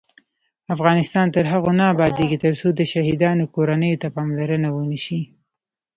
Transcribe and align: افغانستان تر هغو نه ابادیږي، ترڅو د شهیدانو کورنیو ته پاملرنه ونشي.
افغانستان 0.75 1.25
تر 1.35 1.45
هغو 1.51 1.71
نه 1.79 1.85
ابادیږي، 1.93 2.37
ترڅو 2.45 2.67
د 2.75 2.81
شهیدانو 2.91 3.51
کورنیو 3.55 3.99
ته 4.01 4.07
پاملرنه 4.15 4.69
ونشي. 4.71 5.21